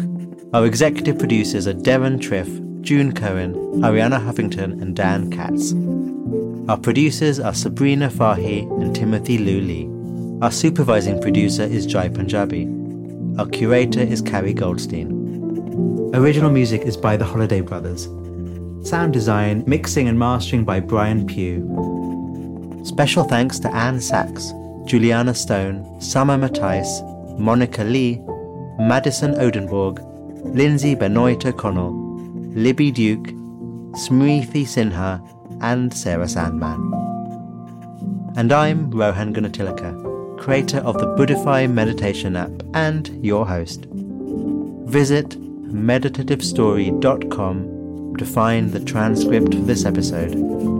Our 0.56 0.65
executive 0.65 1.19
producers 1.19 1.67
are 1.67 1.76
Deron 1.76 2.19
Triff, 2.19 2.82
June 2.82 3.13
Cohen, 3.13 3.54
Arianna 3.84 4.19
Huffington, 4.19 4.82
and 4.82 4.95
Dan 4.95 5.30
Katz. 5.30 5.73
Our 6.71 6.78
producers 6.80 7.39
are 7.39 7.54
Sabrina 7.54 8.10
Fahi 8.10 8.63
and 8.82 8.95
Timothy 8.95 9.38
Liu 9.38 9.62
Lee. 9.62 10.41
Our 10.41 10.52
supervising 10.52 11.21
producer 11.21 11.62
is 11.62 11.86
Jai 11.86 12.10
Punjabi. 12.10 12.65
Our 13.38 13.45
curator 13.45 14.02
is 14.02 14.23
Carrie 14.23 14.56
Goldstein. 14.56 15.12
Original 16.15 16.50
music 16.50 16.82
is 16.82 16.97
by 16.97 17.15
the 17.15 17.26
Holladay 17.26 17.63
Brothers. 17.63 18.10
Sound 18.84 19.13
design, 19.13 19.63
mixing 19.68 20.08
and 20.08 20.18
mastering 20.18 20.63
by 20.63 20.80
Brian 20.80 21.26
Pugh. 21.26 21.62
Special 22.86 23.24
thanks 23.24 23.60
to 23.60 23.74
Anne 23.74 24.00
Sachs, 24.00 24.54
Juliana 24.86 25.34
Stone, 25.34 26.00
Summer 26.00 26.38
Matthijs, 26.38 26.88
Monica 27.38 27.84
Lee, 27.84 28.22
Madison 28.80 29.34
Odenborg, 29.36 30.00
Lindsay 30.56 30.96
Benoit 30.96 31.46
O'Connell, 31.46 31.92
Libby 32.54 32.92
Duke, 32.92 33.28
Smriti 33.98 34.63
Sinha, 34.63 35.22
and 35.62 35.94
Sarah 35.94 36.28
Sandman. 36.28 36.94
And 38.38 38.54
I'm 38.54 38.92
Rohan 38.92 39.34
Gunatillake, 39.34 40.38
creator 40.40 40.80
of 40.80 40.98
the 40.98 41.08
Buddhify 41.08 41.70
meditation 41.70 42.36
app 42.36 42.52
and 42.74 43.10
your 43.26 43.48
host. 43.48 43.88
Visit 44.86 45.30
meditativestory.com 45.32 47.77
to 48.18 48.26
find 48.26 48.72
the 48.72 48.80
transcript 48.80 49.54
for 49.54 49.62
this 49.62 49.86
episode. 49.86 50.77